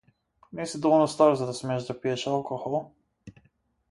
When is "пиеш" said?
2.01-2.27